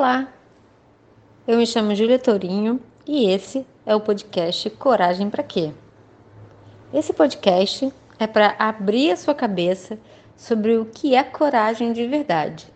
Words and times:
Olá, 0.00 0.32
eu 1.46 1.58
me 1.58 1.66
chamo 1.66 1.94
Júlia 1.94 2.18
Tourinho 2.18 2.80
e 3.06 3.28
esse 3.28 3.66
é 3.84 3.94
o 3.94 4.00
podcast 4.00 4.70
Coragem 4.70 5.28
para 5.28 5.42
Quê? 5.42 5.74
Esse 6.90 7.12
podcast 7.12 7.92
é 8.18 8.26
para 8.26 8.56
abrir 8.58 9.10
a 9.10 9.16
sua 9.18 9.34
cabeça 9.34 9.98
sobre 10.34 10.78
o 10.78 10.86
que 10.86 11.14
é 11.14 11.22
coragem 11.22 11.92
de 11.92 12.06
verdade. 12.06 12.72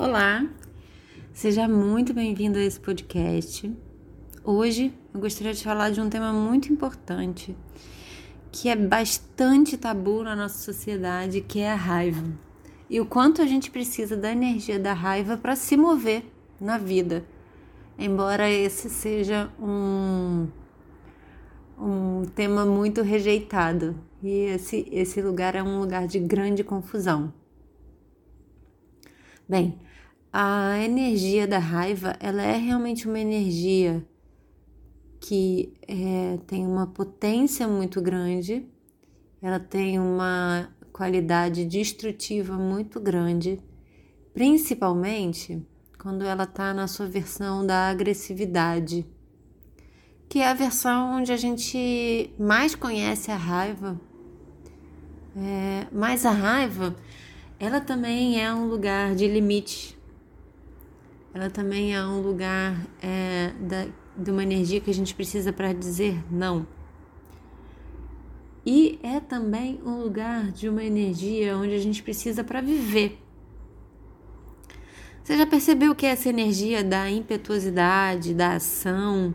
Olá, 0.00 0.46
seja 1.32 1.66
muito 1.66 2.14
bem-vindo 2.14 2.60
a 2.60 2.62
esse 2.62 2.78
podcast. 2.78 3.76
Hoje 4.44 4.94
eu 5.12 5.18
gostaria 5.18 5.52
de 5.52 5.64
falar 5.64 5.90
de 5.90 6.00
um 6.00 6.08
tema 6.08 6.32
muito 6.32 6.72
importante 6.72 7.56
que 8.54 8.68
é 8.68 8.76
bastante 8.76 9.76
tabu 9.76 10.22
na 10.22 10.36
nossa 10.36 10.58
sociedade, 10.58 11.40
que 11.40 11.58
é 11.58 11.72
a 11.72 11.74
raiva. 11.74 12.22
E 12.88 13.00
o 13.00 13.04
quanto 13.04 13.42
a 13.42 13.46
gente 13.46 13.68
precisa 13.68 14.16
da 14.16 14.30
energia 14.30 14.78
da 14.78 14.92
raiva 14.92 15.36
para 15.36 15.56
se 15.56 15.76
mover 15.76 16.22
na 16.60 16.78
vida. 16.78 17.24
Embora 17.98 18.48
esse 18.48 18.88
seja 18.88 19.50
um, 19.60 20.46
um 21.76 22.22
tema 22.36 22.64
muito 22.64 23.02
rejeitado. 23.02 23.96
E 24.22 24.30
esse, 24.44 24.88
esse 24.92 25.20
lugar 25.20 25.56
é 25.56 25.62
um 25.62 25.80
lugar 25.80 26.06
de 26.06 26.20
grande 26.20 26.62
confusão. 26.62 27.34
Bem, 29.48 29.80
a 30.32 30.78
energia 30.78 31.44
da 31.48 31.58
raiva, 31.58 32.14
ela 32.20 32.42
é 32.42 32.56
realmente 32.56 33.08
uma 33.08 33.18
energia 33.18 34.06
que 35.24 35.72
é, 35.88 36.38
tem 36.46 36.66
uma 36.66 36.86
potência 36.86 37.66
muito 37.66 37.98
grande, 38.02 38.68
ela 39.40 39.58
tem 39.58 39.98
uma 39.98 40.68
qualidade 40.92 41.64
destrutiva 41.64 42.58
muito 42.58 43.00
grande, 43.00 43.58
principalmente 44.34 45.66
quando 45.98 46.26
ela 46.26 46.44
está 46.44 46.74
na 46.74 46.86
sua 46.86 47.06
versão 47.06 47.66
da 47.66 47.88
agressividade, 47.88 49.06
que 50.28 50.40
é 50.40 50.48
a 50.50 50.52
versão 50.52 51.16
onde 51.16 51.32
a 51.32 51.38
gente 51.38 52.30
mais 52.38 52.74
conhece 52.74 53.30
a 53.30 53.36
raiva. 53.36 53.98
É, 55.34 55.86
mas 55.90 56.26
a 56.26 56.32
raiva, 56.32 56.94
ela 57.58 57.80
também 57.80 58.42
é 58.44 58.52
um 58.52 58.66
lugar 58.66 59.14
de 59.14 59.26
limite. 59.26 59.98
Ela 61.32 61.48
também 61.48 61.94
é 61.94 62.04
um 62.04 62.20
lugar 62.20 62.86
é, 63.02 63.52
da, 63.58 63.86
de 64.16 64.30
uma 64.30 64.42
energia 64.42 64.80
que 64.80 64.90
a 64.90 64.94
gente 64.94 65.14
precisa 65.14 65.52
para 65.52 65.72
dizer 65.72 66.22
não. 66.30 66.66
E 68.66 68.98
é 69.02 69.20
também 69.20 69.80
um 69.84 70.00
lugar 70.00 70.50
de 70.50 70.68
uma 70.68 70.82
energia 70.82 71.56
onde 71.56 71.74
a 71.74 71.78
gente 71.78 72.02
precisa 72.02 72.42
para 72.42 72.60
viver. 72.62 73.18
Você 75.22 75.36
já 75.36 75.46
percebeu 75.46 75.94
que 75.94 76.06
essa 76.06 76.28
energia 76.28 76.82
da 76.84 77.10
impetuosidade, 77.10 78.34
da 78.34 78.54
ação, 78.54 79.34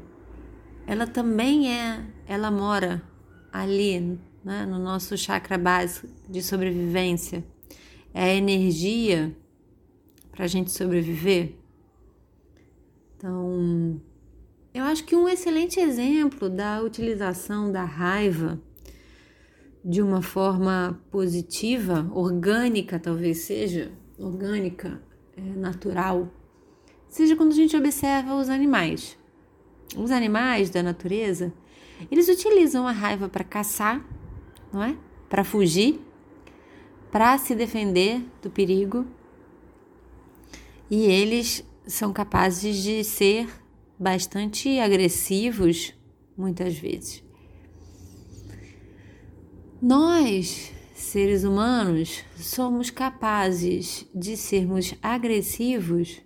ela 0.86 1.06
também 1.06 1.72
é, 1.72 2.04
ela 2.28 2.50
mora 2.50 3.02
ali, 3.52 4.20
né, 4.44 4.66
no 4.66 4.80
nosso 4.80 5.18
chakra 5.18 5.58
básico 5.58 6.08
de 6.28 6.42
sobrevivência. 6.42 7.44
É 8.14 8.24
a 8.24 8.34
energia 8.36 9.36
para 10.32 10.46
a 10.46 10.48
gente 10.48 10.72
sobreviver. 10.72 11.56
Então, 13.18 14.00
eu 14.74 14.84
acho 14.84 15.04
que 15.04 15.16
um 15.16 15.28
excelente 15.28 15.80
exemplo 15.80 16.50
da 16.50 16.82
utilização 16.82 17.72
da 17.72 17.84
raiva 17.84 18.62
de 19.84 20.02
uma 20.02 20.22
forma 20.22 21.02
positiva, 21.10 22.10
orgânica 22.14 23.00
talvez 23.00 23.40
seja, 23.40 23.92
orgânica, 24.18 25.02
é, 25.36 25.42
natural, 25.42 26.30
seja 27.08 27.36
quando 27.36 27.52
a 27.52 27.56
gente 27.56 27.76
observa 27.76 28.36
os 28.36 28.50
animais. 28.50 29.18
Os 29.98 30.12
animais 30.12 30.70
da 30.70 30.84
natureza, 30.84 31.52
eles 32.12 32.28
utilizam 32.28 32.88
a 32.88 32.92
raiva 32.92 33.28
para 33.28 33.44
caçar, 33.44 34.06
não 34.72 34.84
é? 34.84 34.96
Para 35.28 35.44
fugir, 35.44 36.00
para 37.12 37.38
se 37.40 37.56
defender 37.56 38.24
do 38.42 38.50
perigo. 38.52 39.06
E 40.92 41.06
eles 41.06 41.64
são 41.88 42.14
capazes 42.14 42.78
de 42.84 43.04
ser 43.04 43.48
bastante 44.00 44.80
agressivos, 44.80 45.94
muitas 46.38 46.78
vezes. 46.78 47.22
Nós, 49.82 50.72
seres 50.94 51.44
humanos, 51.44 52.24
somos 52.38 52.90
capazes 52.90 54.06
de 54.16 54.38
sermos 54.38 54.96
agressivos 55.02 56.22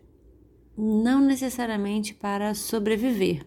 não 0.78 1.22
necessariamente 1.22 2.13
para 2.13 2.53
sobreviver. 2.53 3.45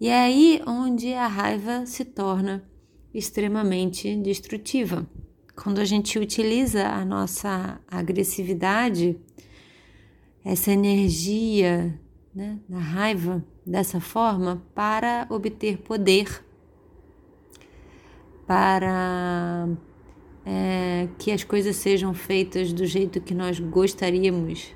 E 0.00 0.08
é 0.08 0.20
aí 0.20 0.62
onde 0.66 1.12
a 1.12 1.26
raiva 1.26 1.86
se 1.86 2.04
torna 2.04 2.64
extremamente 3.12 4.14
destrutiva. 4.16 5.08
Quando 5.56 5.80
a 5.80 5.84
gente 5.84 6.18
utiliza 6.18 6.86
a 6.86 7.04
nossa 7.04 7.80
agressividade, 7.88 9.18
essa 10.44 10.70
energia 10.70 11.98
né, 12.36 12.58
da 12.68 12.78
raiva 12.78 13.42
dessa 13.66 13.98
forma 13.98 14.62
para 14.74 15.26
obter 15.30 15.78
poder, 15.78 16.44
para 18.46 19.66
é, 20.44 21.08
que 21.18 21.32
as 21.32 21.42
coisas 21.42 21.76
sejam 21.76 22.12
feitas 22.12 22.74
do 22.74 22.84
jeito 22.84 23.22
que 23.22 23.32
nós 23.32 23.58
gostaríamos 23.58 24.74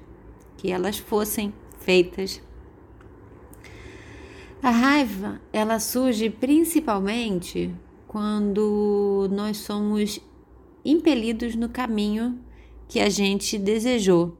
que 0.57 0.73
elas 0.73 0.97
fossem 0.99 1.53
feitas. 1.81 2.43
A 4.63 4.71
raiva, 4.71 5.39
ela 5.53 5.79
surge 5.79 6.31
principalmente 6.31 7.75
quando 8.09 9.29
nós 9.31 9.59
somos 9.59 10.19
impelidos 10.83 11.55
no 11.55 11.69
caminho 11.69 12.41
que 12.89 13.01
a 13.01 13.11
gente 13.11 13.59
desejou 13.59 14.40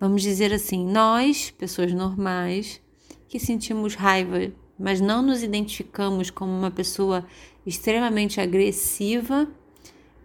Vamos 0.00 0.22
dizer 0.22 0.50
assim, 0.50 0.82
nós, 0.82 1.50
pessoas 1.50 1.92
normais, 1.92 2.80
que 3.28 3.38
sentimos 3.38 3.94
raiva, 3.94 4.50
mas 4.78 4.98
não 4.98 5.20
nos 5.20 5.42
identificamos 5.42 6.30
como 6.30 6.50
uma 6.50 6.70
pessoa 6.70 7.26
extremamente 7.66 8.40
agressiva, 8.40 9.46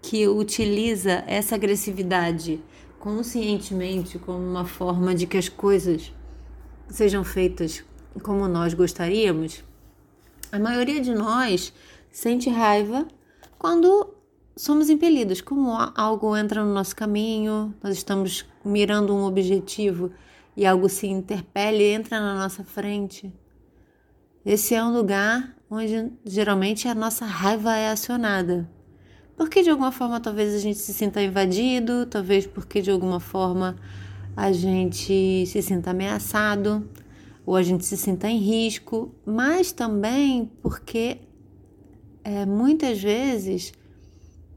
que 0.01 0.25
utiliza 0.29 1.25
essa 1.27 1.55
agressividade 1.55 2.63
conscientemente 2.97 4.17
como 4.17 4.39
uma 4.39 4.63
forma 4.63 5.13
de 5.13 5.27
que 5.27 5.37
as 5.37 5.49
coisas 5.49 6.13
sejam 6.87 7.25
feitas 7.25 7.83
como 8.23 8.47
nós 8.47 8.73
gostaríamos, 8.73 9.61
a 10.53 10.57
maioria 10.57 11.01
de 11.01 11.13
nós 11.13 11.73
sente 12.09 12.49
raiva 12.49 13.05
quando 13.57 14.14
somos 14.55 14.89
impelidos, 14.89 15.41
como 15.41 15.71
algo 15.95 16.35
entra 16.35 16.63
no 16.63 16.73
nosso 16.73 16.95
caminho, 16.95 17.73
nós 17.83 17.95
estamos 17.95 18.45
mirando 18.63 19.13
um 19.13 19.25
objetivo 19.25 20.11
e 20.55 20.65
algo 20.65 20.87
se 20.87 21.07
interpele 21.07 21.83
e 21.83 21.91
entra 21.91 22.19
na 22.19 22.35
nossa 22.35 22.63
frente. 22.63 23.31
Esse 24.45 24.73
é 24.73 24.83
um 24.83 24.93
lugar 24.93 25.55
onde 25.69 26.11
geralmente 26.23 26.87
a 26.87 26.95
nossa 26.95 27.25
raiva 27.25 27.75
é 27.75 27.89
acionada. 27.89 28.69
Porque 29.35 29.61
de 29.61 29.69
alguma 29.69 29.91
forma 29.91 30.21
talvez 30.21 30.53
a 30.53 30.59
gente 30.59 30.79
se 30.79 30.93
sinta 30.93 31.21
invadido, 31.21 32.05
talvez 32.05 32.47
porque 32.47 32.81
de 32.81 32.91
alguma 32.91 33.19
forma 33.19 33.75
a 34.37 34.51
gente 34.53 35.45
se 35.45 35.61
sinta 35.61 35.91
ameaçado 35.91 36.89
ou 37.45 37.55
a 37.55 37.61
gente 37.61 37.85
se 37.85 37.97
sinta 37.97 38.29
em 38.29 38.37
risco, 38.37 39.13
mas 39.25 39.73
também 39.73 40.49
porque 40.61 41.17
é, 42.23 42.45
muitas 42.45 43.01
vezes 43.01 43.73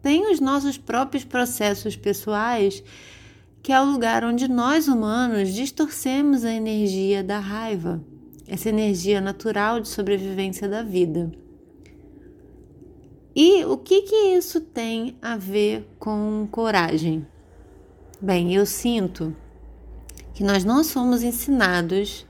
tem 0.02 0.30
os 0.30 0.40
nossos 0.40 0.78
próprios 0.78 1.24
processos 1.24 1.96
pessoais, 1.96 2.82
que 3.62 3.72
é 3.72 3.80
o 3.80 3.84
lugar 3.84 4.24
onde 4.24 4.48
nós 4.48 4.88
humanos 4.88 5.52
distorcemos 5.52 6.44
a 6.44 6.52
energia 6.52 7.22
da 7.22 7.38
raiva, 7.38 8.02
essa 8.46 8.68
energia 8.68 9.20
natural 9.20 9.80
de 9.80 9.88
sobrevivência 9.88 10.68
da 10.68 10.82
vida. 10.82 11.30
E 13.34 13.64
o 13.64 13.76
que 13.76 14.02
que 14.02 14.16
isso 14.36 14.60
tem 14.60 15.16
a 15.20 15.36
ver 15.36 15.88
com 15.98 16.48
coragem? 16.50 17.26
Bem, 18.20 18.54
eu 18.54 18.66
sinto 18.66 19.36
que 20.34 20.42
nós 20.42 20.64
não 20.64 20.82
somos 20.82 21.22
ensinados, 21.22 22.26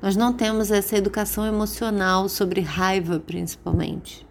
nós 0.00 0.16
não 0.16 0.32
temos 0.32 0.70
essa 0.70 0.96
educação 0.96 1.46
emocional 1.46 2.28
sobre 2.28 2.60
raiva, 2.60 3.20
principalmente 3.20 4.26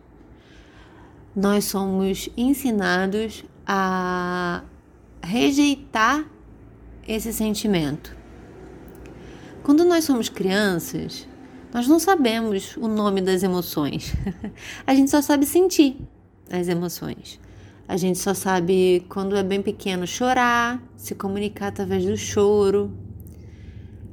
nós 1.36 1.66
somos 1.66 2.30
ensinados 2.38 3.44
a 3.66 4.64
rejeitar 5.24 6.26
esse 7.08 7.34
sentimento. 7.34 8.16
Quando 9.64 9.86
nós 9.86 10.04
somos 10.04 10.30
crianças, 10.30 11.28
nós 11.74 11.88
não 11.88 11.98
sabemos 11.98 12.78
o 12.78 12.88
nome 12.88 13.22
das 13.22 13.42
emoções. 13.44 14.14
a 14.86 14.94
gente 14.94 15.10
só 15.10 15.22
sabe 15.22 15.46
sentir 15.46 15.98
as 16.52 16.68
emoções. 16.68 17.40
A 17.88 17.98
gente 17.98 18.20
só 18.20 18.34
sabe 18.34 19.06
quando 19.10 19.36
é 19.36 19.44
bem 19.44 19.62
pequeno 19.62 20.06
chorar, 20.06 20.82
se 20.96 21.16
comunicar 21.16 21.68
através 21.68 22.06
do 22.06 22.16
choro. 22.16 22.92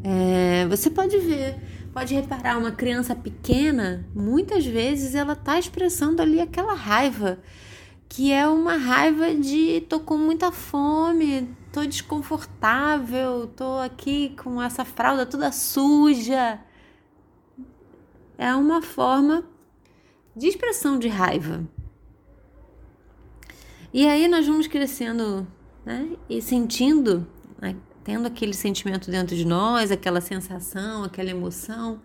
É, 0.02 0.66
você 0.68 0.88
pode 0.88 1.18
ver, 1.18 1.56
pode 1.92 2.14
reparar 2.14 2.58
uma 2.58 2.70
criança 2.70 3.14
pequena, 3.14 4.06
muitas 4.14 4.64
vezes 4.64 5.14
ela 5.14 5.32
está 5.32 5.58
expressando 5.58 6.22
ali 6.22 6.40
aquela 6.40 6.74
raiva, 6.74 7.38
que 8.08 8.32
é 8.32 8.46
uma 8.48 8.76
raiva 8.76 9.34
de 9.34 9.80
tô 9.88 10.00
com 10.00 10.16
muita 10.16 10.50
fome, 10.52 11.48
tô 11.72 11.84
desconfortável, 11.84 13.46
tô 13.56 13.78
aqui 13.78 14.34
com 14.42 14.60
essa 14.60 14.84
fralda 14.84 15.24
toda 15.24 15.52
suja. 15.52 16.60
É 18.36 18.54
uma 18.54 18.82
forma 18.82 19.44
de 20.34 20.46
expressão 20.48 20.98
de 20.98 21.08
raiva. 21.08 21.68
E 23.92 24.06
aí 24.06 24.28
nós 24.28 24.46
vamos 24.46 24.66
crescendo 24.66 25.46
né, 25.84 26.16
e 26.28 26.40
sentindo, 26.40 27.26
né, 27.60 27.76
tendo 28.10 28.26
aquele 28.26 28.52
sentimento 28.52 29.08
dentro 29.08 29.36
de 29.36 29.44
nós, 29.44 29.92
aquela 29.92 30.20
sensação, 30.20 31.04
aquela 31.04 31.30
emoção, 31.30 32.02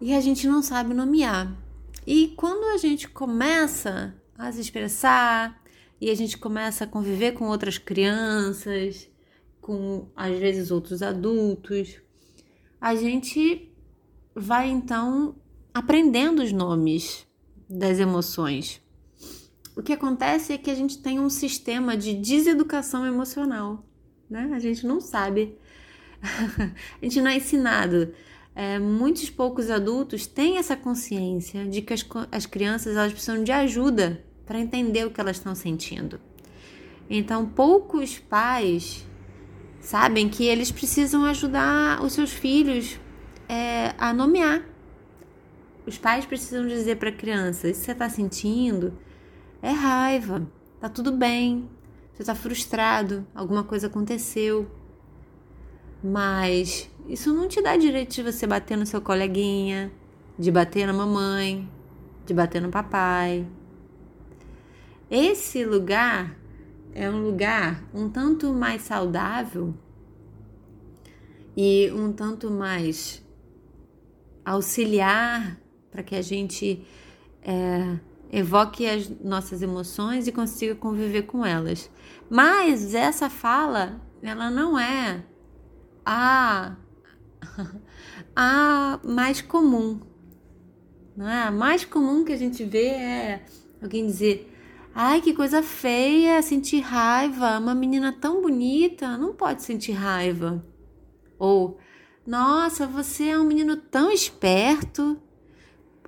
e 0.00 0.12
a 0.12 0.20
gente 0.20 0.44
não 0.48 0.60
sabe 0.60 0.92
nomear. 0.92 1.56
E 2.04 2.34
quando 2.36 2.64
a 2.74 2.76
gente 2.76 3.08
começa 3.08 4.12
a 4.36 4.50
se 4.50 4.60
expressar 4.60 5.62
e 6.00 6.10
a 6.10 6.16
gente 6.16 6.36
começa 6.36 6.82
a 6.82 6.86
conviver 6.86 7.30
com 7.30 7.46
outras 7.46 7.78
crianças, 7.78 9.08
com 9.60 10.08
às 10.16 10.36
vezes 10.36 10.72
outros 10.72 11.00
adultos, 11.00 12.00
a 12.80 12.96
gente 12.96 13.72
vai 14.34 14.68
então 14.68 15.36
aprendendo 15.72 16.42
os 16.42 16.50
nomes 16.50 17.24
das 17.68 18.00
emoções 18.00 18.82
o 19.80 19.82
que 19.82 19.94
acontece 19.94 20.52
é 20.52 20.58
que 20.58 20.70
a 20.70 20.74
gente 20.74 20.98
tem 20.98 21.18
um 21.18 21.30
sistema 21.30 21.96
de 21.96 22.12
deseducação 22.12 23.06
emocional, 23.06 23.82
né? 24.30 24.50
A 24.54 24.58
gente 24.58 24.86
não 24.86 25.00
sabe, 25.00 25.56
a 26.22 27.04
gente 27.04 27.20
não 27.20 27.30
é 27.30 27.36
ensinado. 27.36 28.14
É, 28.54 28.78
muitos 28.78 29.30
poucos 29.30 29.70
adultos 29.70 30.26
têm 30.26 30.58
essa 30.58 30.76
consciência 30.76 31.66
de 31.66 31.82
que 31.82 31.92
as, 31.92 32.06
as 32.30 32.46
crianças 32.46 32.96
elas 32.96 33.12
precisam 33.12 33.42
de 33.42 33.52
ajuda 33.52 34.24
para 34.44 34.58
entender 34.58 35.06
o 35.06 35.10
que 35.10 35.20
elas 35.20 35.36
estão 35.36 35.54
sentindo. 35.54 36.20
Então, 37.08 37.46
poucos 37.46 38.18
pais 38.18 39.06
sabem 39.80 40.28
que 40.28 40.44
eles 40.44 40.70
precisam 40.70 41.24
ajudar 41.24 42.02
os 42.02 42.12
seus 42.12 42.32
filhos 42.32 42.98
é, 43.48 43.94
a 43.98 44.12
nomear. 44.12 44.62
Os 45.86 45.98
pais 45.98 46.24
precisam 46.24 46.66
dizer 46.66 46.96
para 46.96 47.08
a 47.08 47.12
criança: 47.12 47.68
Isso 47.68 47.80
você 47.80 47.92
está 47.92 48.08
sentindo? 48.08 48.96
É 49.62 49.70
raiva, 49.70 50.46
tá 50.80 50.88
tudo 50.88 51.12
bem, 51.12 51.68
você 52.20 52.26
tá 52.26 52.34
frustrado, 52.34 53.26
alguma 53.34 53.64
coisa 53.64 53.86
aconteceu. 53.86 54.70
Mas 56.04 56.90
isso 57.08 57.32
não 57.32 57.48
te 57.48 57.62
dá 57.62 57.78
direito 57.78 58.14
de 58.14 58.22
você 58.22 58.46
bater 58.46 58.76
no 58.76 58.84
seu 58.84 59.00
coleguinha, 59.00 59.90
de 60.38 60.50
bater 60.50 60.86
na 60.86 60.92
mamãe, 60.92 61.66
de 62.26 62.34
bater 62.34 62.60
no 62.60 62.68
papai. 62.68 63.46
Esse 65.10 65.64
lugar 65.64 66.36
é 66.94 67.08
um 67.08 67.22
lugar 67.22 67.82
um 67.94 68.10
tanto 68.10 68.52
mais 68.52 68.82
saudável 68.82 69.74
e 71.56 71.90
um 71.90 72.12
tanto 72.12 72.50
mais 72.50 73.24
auxiliar 74.44 75.58
para 75.90 76.02
que 76.02 76.14
a 76.14 76.22
gente 76.22 76.84
é, 77.42 77.98
evoque 78.32 78.86
as 78.86 79.08
nossas 79.20 79.62
emoções 79.62 80.26
e 80.26 80.32
consiga 80.32 80.74
conviver 80.74 81.22
com 81.22 81.44
elas. 81.44 81.90
Mas 82.28 82.94
essa 82.94 83.28
fala, 83.28 84.00
ela 84.22 84.50
não 84.50 84.78
é 84.78 85.24
a, 86.04 86.76
a 88.34 89.00
mais 89.04 89.40
comum. 89.40 90.00
Não 91.16 91.28
é? 91.28 91.42
A 91.42 91.50
mais 91.50 91.84
comum 91.84 92.24
que 92.24 92.32
a 92.32 92.36
gente 92.36 92.64
vê 92.64 92.86
é 92.86 93.44
alguém 93.82 94.06
dizer: 94.06 94.50
Ai, 94.94 95.20
que 95.20 95.32
coisa 95.32 95.62
feia, 95.62 96.42
sentir 96.42 96.80
raiva. 96.80 97.58
Uma 97.58 97.74
menina 97.74 98.12
tão 98.12 98.42
bonita 98.42 99.16
não 99.16 99.34
pode 99.34 99.62
sentir 99.62 99.92
raiva. 99.92 100.64
Ou, 101.38 101.78
nossa, 102.26 102.86
você 102.86 103.28
é 103.28 103.38
um 103.38 103.44
menino 103.44 103.76
tão 103.76 104.10
esperto. 104.10 105.20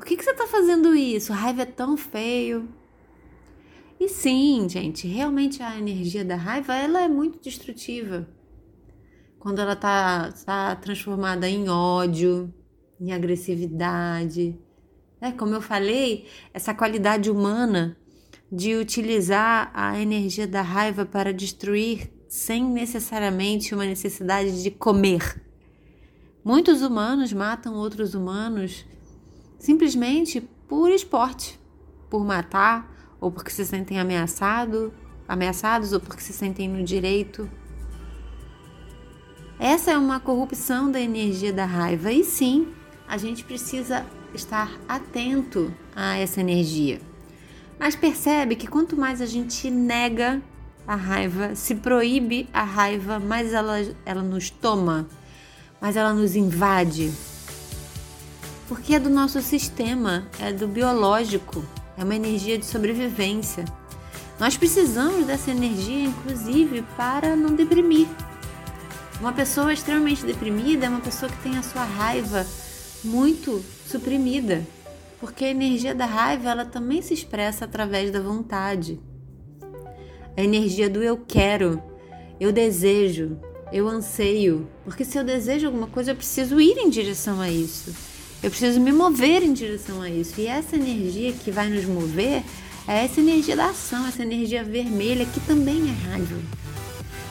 Por 0.02 0.08
que, 0.08 0.16
que 0.16 0.25
você 0.25 0.32
está 0.32 0.49
fazendo 0.49 0.96
isso? 0.96 1.32
A 1.32 1.37
raiva 1.37 1.62
é 1.62 1.64
tão 1.64 1.96
feio. 1.96 2.69
E 4.00 4.08
sim, 4.08 4.69
gente, 4.69 5.06
realmente 5.06 5.62
a 5.62 5.78
energia 5.78 6.25
da 6.25 6.34
raiva 6.34 6.75
ela 6.75 7.02
é 7.02 7.06
muito 7.06 7.38
destrutiva. 7.40 8.28
Quando 9.38 9.60
ela 9.60 9.75
está 9.75 10.32
tá 10.44 10.75
transformada 10.75 11.49
em 11.49 11.69
ódio, 11.69 12.52
em 13.00 13.12
agressividade. 13.12 14.58
É, 15.20 15.31
como 15.31 15.54
eu 15.54 15.62
falei, 15.62 16.26
essa 16.52 16.75
qualidade 16.75 17.31
humana 17.31 17.96
de 18.50 18.75
utilizar 18.75 19.70
a 19.72 20.00
energia 20.00 20.48
da 20.48 20.62
raiva 20.62 21.06
para 21.06 21.32
destruir 21.32 22.12
sem 22.28 22.64
necessariamente 22.64 23.72
uma 23.72 23.84
necessidade 23.84 24.64
de 24.64 24.70
comer. 24.72 25.40
Muitos 26.44 26.82
humanos 26.82 27.32
matam 27.32 27.76
outros 27.76 28.14
humanos 28.14 28.84
simplesmente 29.62 30.40
por 30.66 30.90
esporte, 30.90 31.56
por 32.10 32.24
matar, 32.24 32.92
ou 33.20 33.30
porque 33.30 33.52
se 33.52 33.64
sentem 33.64 34.00
ameaçado, 34.00 34.92
ameaçados, 35.28 35.92
ou 35.92 36.00
porque 36.00 36.20
se 36.20 36.32
sentem 36.32 36.68
no 36.68 36.82
direito. 36.82 37.48
Essa 39.60 39.92
é 39.92 39.96
uma 39.96 40.18
corrupção 40.18 40.90
da 40.90 41.00
energia 41.00 41.52
da 41.52 41.64
raiva, 41.64 42.10
e 42.10 42.24
sim, 42.24 42.74
a 43.06 43.16
gente 43.16 43.44
precisa 43.44 44.04
estar 44.34 44.68
atento 44.88 45.72
a 45.94 46.16
essa 46.16 46.40
energia. 46.40 47.00
Mas 47.78 47.94
percebe 47.94 48.56
que 48.56 48.66
quanto 48.66 48.96
mais 48.96 49.20
a 49.20 49.26
gente 49.26 49.70
nega 49.70 50.42
a 50.84 50.96
raiva, 50.96 51.54
se 51.54 51.76
proíbe 51.76 52.48
a 52.52 52.64
raiva, 52.64 53.20
mais 53.20 53.52
ela, 53.52 53.76
ela 54.04 54.22
nos 54.22 54.50
toma, 54.50 55.06
mais 55.81 55.94
ela 55.94 56.12
nos 56.12 56.34
invade, 56.34 57.12
porque 58.72 58.94
é 58.94 58.98
do 58.98 59.10
nosso 59.10 59.43
sistema, 59.43 60.26
é 60.41 60.50
do 60.50 60.67
biológico, 60.67 61.62
é 61.94 62.02
uma 62.02 62.17
energia 62.17 62.56
de 62.56 62.64
sobrevivência. 62.64 63.67
Nós 64.41 64.56
precisamos 64.56 65.26
dessa 65.26 65.50
energia, 65.50 66.05
inclusive, 66.05 66.81
para 66.96 67.36
não 67.36 67.55
deprimir. 67.55 68.08
Uma 69.20 69.31
pessoa 69.31 69.74
extremamente 69.74 70.24
deprimida 70.24 70.86
é 70.86 70.88
uma 70.88 71.02
pessoa 71.02 71.31
que 71.31 71.43
tem 71.43 71.58
a 71.58 71.62
sua 71.62 71.84
raiva 71.84 72.46
muito 73.05 73.62
suprimida, 73.86 74.67
porque 75.20 75.44
a 75.44 75.50
energia 75.50 75.94
da 75.94 76.06
raiva 76.06 76.48
ela 76.48 76.64
também 76.64 77.02
se 77.02 77.12
expressa 77.12 77.67
através 77.67 78.10
da 78.10 78.22
vontade. 78.22 78.98
A 80.34 80.43
energia 80.43 80.88
do 80.88 81.02
eu 81.02 81.19
quero, 81.19 81.82
eu 82.41 82.50
desejo, 82.50 83.38
eu 83.70 83.86
anseio, 83.86 84.67
porque 84.82 85.05
se 85.05 85.19
eu 85.19 85.24
desejo 85.24 85.67
alguma 85.67 85.88
coisa, 85.88 86.12
eu 86.12 86.17
preciso 86.17 86.58
ir 86.58 86.79
em 86.79 86.88
direção 86.88 87.38
a 87.38 87.50
isso. 87.50 88.11
Eu 88.43 88.51
preciso 88.51 88.81
me 88.81 88.91
mover 88.91 89.43
em 89.43 89.53
direção 89.53 90.03
a 90.03 90.11
isso. 90.11 90.41
E 90.41 90.46
essa 90.46 90.75
energia 90.75 91.32
que 91.32 91.51
vai 91.51 91.69
nos 91.69 91.84
mover 91.84 92.43
é 92.89 93.05
essa 93.05 93.20
energia 93.20 93.55
da 93.55 93.67
ação, 93.67 94.06
essa 94.06 94.22
energia 94.22 94.65
vermelha 94.65 95.25
que 95.25 95.39
também 95.41 95.89
é 95.89 96.08
raiva. 96.08 96.37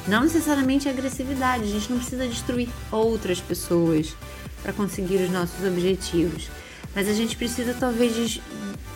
Não 0.08 0.24
necessariamente 0.24 0.88
agressividade, 0.88 1.64
a 1.64 1.68
gente 1.68 1.92
não 1.92 1.98
precisa 1.98 2.26
destruir 2.26 2.70
outras 2.92 3.42
pessoas 3.42 4.16
para 4.64 4.72
conseguir 4.72 5.18
os 5.18 5.30
nossos 5.30 5.66
objetivos. 5.66 6.50
Mas 6.96 7.10
a 7.10 7.14
gente 7.14 7.36
precisa 7.36 7.74
talvez 7.74 8.40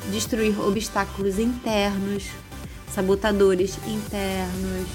destruir 0.10 0.60
obstáculos 0.60 1.38
internos, 1.38 2.24
sabotadores 2.94 3.78
internos, 3.86 4.88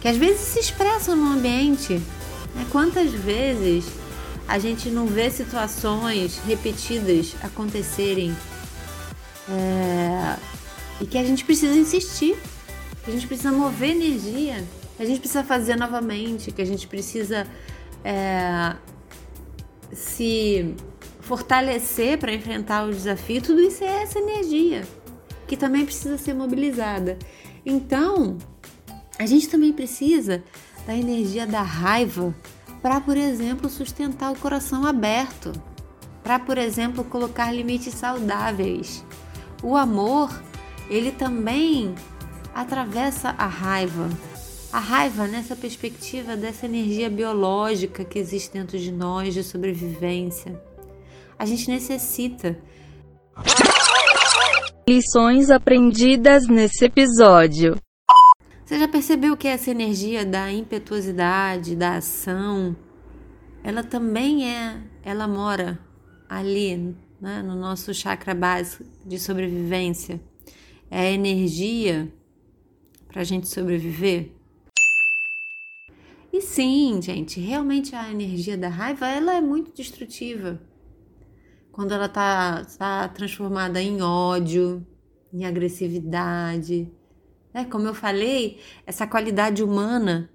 que 0.00 0.08
às 0.08 0.16
vezes 0.16 0.40
se 0.40 0.58
expressam 0.58 1.14
no 1.14 1.32
ambiente. 1.32 2.00
Né? 2.54 2.66
Quantas 2.70 3.10
vezes 3.12 3.84
a 4.48 4.58
gente 4.58 4.90
não 4.90 5.06
vê 5.06 5.30
situações 5.30 6.38
repetidas 6.46 7.34
acontecerem 7.42 8.36
é, 9.48 10.36
e 11.00 11.06
que 11.06 11.18
a 11.18 11.24
gente 11.24 11.44
precisa 11.44 11.76
insistir, 11.76 12.36
que 13.04 13.10
a 13.10 13.12
gente 13.12 13.26
precisa 13.26 13.52
mover 13.52 13.90
energia, 13.90 14.64
que 14.96 15.02
a 15.02 15.06
gente 15.06 15.20
precisa 15.20 15.42
fazer 15.42 15.76
novamente, 15.76 16.52
que 16.52 16.62
a 16.62 16.66
gente 16.66 16.86
precisa 16.86 17.46
é, 18.04 18.74
se 19.92 20.74
fortalecer 21.20 22.18
para 22.18 22.32
enfrentar 22.32 22.84
o 22.84 22.90
desafio. 22.90 23.40
Tudo 23.40 23.60
isso 23.60 23.82
é 23.84 24.02
essa 24.02 24.18
energia 24.18 24.82
que 25.46 25.56
também 25.56 25.84
precisa 25.84 26.16
ser 26.16 26.34
mobilizada. 26.34 27.18
Então, 27.64 28.38
a 29.18 29.26
gente 29.26 29.48
também 29.48 29.72
precisa 29.72 30.42
da 30.86 30.96
energia 30.96 31.46
da 31.46 31.62
raiva 31.62 32.34
para, 32.82 33.00
por 33.00 33.16
exemplo, 33.16 33.70
sustentar 33.70 34.32
o 34.32 34.38
coração 34.38 34.84
aberto, 34.84 35.52
para, 36.22 36.38
por 36.38 36.58
exemplo, 36.58 37.04
colocar 37.04 37.52
limites 37.52 37.94
saudáveis. 37.94 39.04
O 39.62 39.76
amor, 39.76 40.42
ele 40.90 41.12
também 41.12 41.94
atravessa 42.52 43.30
a 43.38 43.46
raiva. 43.46 44.08
A 44.72 44.80
raiva 44.80 45.26
nessa 45.28 45.54
perspectiva 45.54 46.36
dessa 46.36 46.66
energia 46.66 47.08
biológica 47.08 48.04
que 48.04 48.18
existe 48.18 48.52
dentro 48.52 48.78
de 48.78 48.90
nós 48.90 49.32
de 49.32 49.44
sobrevivência. 49.44 50.60
A 51.38 51.46
gente 51.46 51.70
necessita. 51.70 52.58
Lições 54.88 55.50
aprendidas 55.50 56.48
nesse 56.48 56.84
episódio. 56.86 57.76
Você 58.72 58.78
já 58.78 58.88
percebeu 58.88 59.36
que 59.36 59.46
essa 59.46 59.70
energia 59.70 60.24
da 60.24 60.50
impetuosidade, 60.50 61.76
da 61.76 61.96
ação, 61.96 62.74
ela 63.62 63.84
também 63.84 64.48
é, 64.50 64.82
ela 65.02 65.28
mora 65.28 65.78
ali, 66.26 66.96
né, 67.20 67.42
no 67.42 67.54
nosso 67.54 67.92
chakra 67.92 68.34
básico 68.34 68.82
de 69.04 69.18
sobrevivência. 69.18 70.18
É 70.90 71.00
a 71.00 71.10
energia 71.10 72.10
para 73.08 73.20
a 73.20 73.24
gente 73.24 73.46
sobreviver. 73.46 74.32
E 76.32 76.40
sim, 76.40 76.98
gente, 77.02 77.38
realmente 77.38 77.94
a 77.94 78.10
energia 78.10 78.56
da 78.56 78.70
raiva 78.70 79.06
ela 79.06 79.34
é 79.34 79.40
muito 79.42 79.70
destrutiva. 79.76 80.58
Quando 81.70 81.92
ela 81.92 82.08
tá, 82.08 82.64
tá 82.78 83.06
transformada 83.08 83.82
em 83.82 84.00
ódio, 84.00 84.82
em 85.30 85.44
agressividade, 85.44 86.90
é, 87.54 87.64
como 87.64 87.86
eu 87.86 87.94
falei, 87.94 88.60
essa 88.86 89.06
qualidade 89.06 89.62
humana 89.62 90.30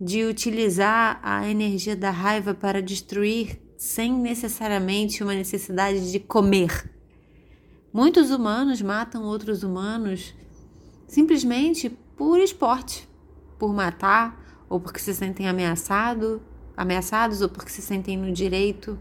de 0.00 0.24
utilizar 0.24 1.18
a 1.22 1.48
energia 1.48 1.96
da 1.96 2.10
raiva 2.10 2.54
para 2.54 2.82
destruir 2.82 3.60
sem 3.76 4.12
necessariamente 4.12 5.22
uma 5.22 5.34
necessidade 5.34 6.12
de 6.12 6.20
comer. 6.20 6.90
Muitos 7.92 8.30
humanos 8.30 8.82
matam 8.82 9.24
outros 9.24 9.62
humanos 9.62 10.34
simplesmente 11.06 11.88
por 12.16 12.38
esporte, 12.38 13.08
por 13.58 13.72
matar 13.72 14.66
ou 14.68 14.78
porque 14.78 15.00
se 15.00 15.14
sentem 15.14 15.48
ameaçado, 15.48 16.42
ameaçados 16.76 17.40
ou 17.40 17.48
porque 17.48 17.70
se 17.70 17.80
sentem 17.80 18.16
no 18.16 18.30
direito. 18.30 18.98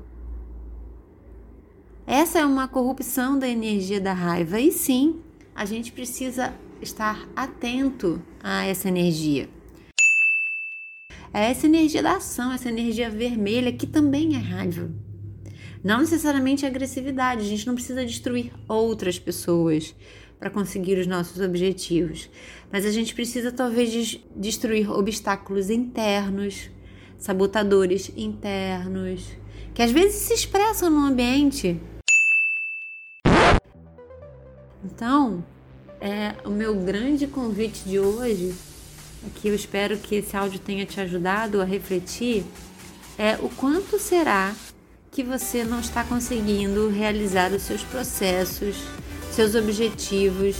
Essa 2.05 2.39
é 2.39 2.45
uma 2.45 2.67
corrupção 2.67 3.37
da 3.37 3.47
energia 3.47 3.99
da 3.99 4.13
raiva 4.13 4.59
e 4.59 4.71
sim, 4.71 5.21
a 5.53 5.65
gente 5.65 5.91
precisa 5.91 6.53
estar 6.81 7.27
atento 7.35 8.21
a 8.41 8.65
essa 8.65 8.87
energia. 8.87 9.49
É 11.33 11.51
essa 11.51 11.67
energia 11.67 12.01
da 12.01 12.17
ação, 12.17 12.51
essa 12.51 12.69
energia 12.69 13.09
vermelha 13.09 13.71
que 13.71 13.85
também 13.85 14.35
é 14.35 14.39
raiva. 14.39 14.89
Não 15.83 15.99
necessariamente 15.99 16.65
agressividade, 16.65 17.41
a 17.41 17.45
gente 17.45 17.67
não 17.67 17.75
precisa 17.75 18.05
destruir 18.05 18.51
outras 18.67 19.19
pessoas 19.19 19.95
para 20.39 20.49
conseguir 20.49 20.97
os 20.97 21.07
nossos 21.07 21.41
objetivos, 21.41 22.29
mas 22.71 22.85
a 22.85 22.91
gente 22.91 23.13
precisa 23.13 23.51
talvez 23.51 24.19
destruir 24.35 24.89
obstáculos 24.91 25.69
internos, 25.69 26.69
sabotadores 27.17 28.11
internos, 28.15 29.27
que 29.73 29.81
às 29.81 29.91
vezes 29.91 30.21
se 30.21 30.33
expressam 30.33 30.89
no 30.89 31.05
ambiente. 31.05 31.79
Então, 34.83 35.43
é, 35.99 36.35
o 36.45 36.49
meu 36.49 36.75
grande 36.75 37.27
convite 37.27 37.83
de 37.83 37.99
hoje, 37.99 38.53
que 39.35 39.47
eu 39.47 39.55
espero 39.55 39.97
que 39.97 40.15
esse 40.15 40.35
áudio 40.35 40.59
tenha 40.59 40.85
te 40.85 40.99
ajudado 40.99 41.61
a 41.61 41.65
refletir, 41.65 42.45
é 43.17 43.37
o 43.41 43.49
quanto 43.49 43.99
será 43.99 44.53
que 45.11 45.23
você 45.23 45.63
não 45.63 45.79
está 45.79 46.03
conseguindo 46.03 46.89
realizar 46.89 47.51
os 47.51 47.63
seus 47.63 47.81
processos, 47.81 48.75
seus 49.31 49.55
objetivos, 49.55 50.55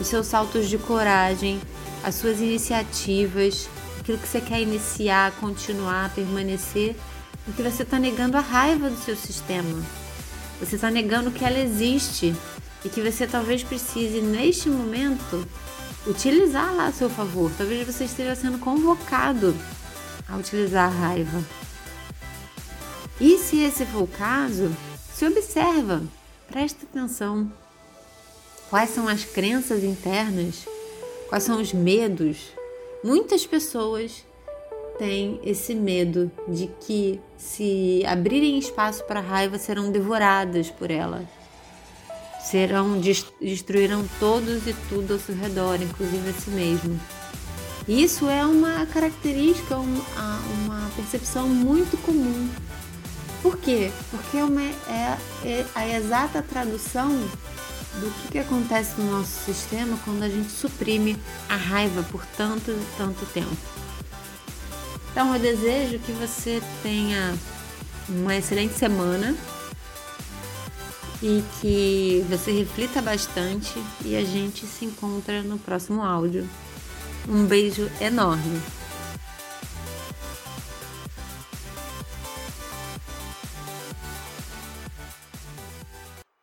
os 0.00 0.06
seus 0.06 0.26
saltos 0.26 0.68
de 0.68 0.78
coragem, 0.78 1.60
as 2.02 2.14
suas 2.14 2.40
iniciativas, 2.40 3.68
aquilo 3.98 4.16
que 4.16 4.26
você 4.26 4.40
quer 4.40 4.62
iniciar, 4.62 5.32
continuar, 5.32 6.14
permanecer, 6.14 6.96
porque 7.44 7.62
você 7.62 7.82
está 7.82 7.98
negando 7.98 8.36
a 8.36 8.40
raiva 8.40 8.88
do 8.88 8.96
seu 8.96 9.16
sistema. 9.16 9.82
Você 10.58 10.76
está 10.76 10.90
negando 10.90 11.30
que 11.30 11.44
ela 11.44 11.58
existe 11.58 12.34
e 12.84 12.88
que 12.88 13.00
você 13.00 13.26
talvez 13.26 13.62
precise, 13.62 14.20
neste 14.20 14.68
momento, 14.68 15.46
utilizar 16.06 16.74
lá 16.74 16.86
a 16.86 16.92
seu 16.92 17.10
favor. 17.10 17.50
Talvez 17.56 17.86
você 17.86 18.04
esteja 18.04 18.34
sendo 18.34 18.58
convocado 18.58 19.54
a 20.28 20.36
utilizar 20.36 20.86
a 20.86 21.08
raiva. 21.08 21.44
E 23.20 23.36
se 23.38 23.62
esse 23.62 23.84
for 23.84 24.02
o 24.02 24.06
caso, 24.06 24.74
se 25.12 25.26
observa, 25.26 26.02
presta 26.48 26.86
atenção. 26.86 27.52
Quais 28.70 28.90
são 28.90 29.08
as 29.08 29.24
crenças 29.24 29.84
internas? 29.84 30.66
Quais 31.28 31.44
são 31.44 31.60
os 31.60 31.72
medos? 31.72 32.38
Muitas 33.04 33.46
pessoas 33.46 34.24
têm 34.98 35.40
esse 35.42 35.74
medo 35.74 36.30
de 36.48 36.68
que, 36.80 37.20
se 37.36 38.02
abrirem 38.06 38.58
espaço 38.58 39.04
para 39.04 39.20
a 39.20 39.22
raiva, 39.22 39.58
serão 39.58 39.90
devoradas 39.90 40.70
por 40.70 40.90
ela 40.90 41.26
serão 42.44 43.00
destruirão 43.40 44.04
todos 44.18 44.66
e 44.66 44.74
tudo 44.88 45.14
ao 45.14 45.18
seu 45.18 45.34
redor, 45.34 45.80
inclusive 45.82 46.30
a 46.30 46.32
si 46.32 46.50
mesmo. 46.50 47.00
Isso 47.88 48.28
é 48.28 48.44
uma 48.44 48.86
característica, 48.86 49.76
uma, 49.76 50.40
uma 50.62 50.90
percepção 50.94 51.48
muito 51.48 51.96
comum. 52.02 52.48
Por 53.42 53.56
quê? 53.56 53.90
Porque 54.10 54.36
é, 54.36 54.44
uma, 54.44 54.62
é, 54.62 55.18
é 55.44 55.66
a 55.74 55.88
exata 55.88 56.42
tradução 56.42 57.10
do 57.98 58.10
que, 58.10 58.32
que 58.32 58.38
acontece 58.38 59.00
no 59.00 59.10
nosso 59.10 59.44
sistema 59.44 59.98
quando 60.04 60.22
a 60.22 60.28
gente 60.28 60.50
suprime 60.50 61.16
a 61.48 61.56
raiva 61.56 62.02
por 62.04 62.24
tanto 62.36 62.70
e 62.70 62.86
tanto 62.96 63.24
tempo. 63.26 63.56
Então 65.10 65.34
eu 65.34 65.40
desejo 65.40 65.98
que 65.98 66.12
você 66.12 66.62
tenha 66.82 67.34
uma 68.08 68.36
excelente 68.36 68.74
semana 68.74 69.34
e 71.22 71.42
que 71.60 72.24
você 72.28 72.50
reflita 72.50 73.02
bastante 73.02 73.72
e 74.04 74.16
a 74.16 74.24
gente 74.24 74.66
se 74.66 74.84
encontra 74.84 75.42
no 75.42 75.58
próximo 75.58 76.02
áudio. 76.02 76.48
Um 77.28 77.44
beijo 77.44 77.90
enorme! 78.00 78.60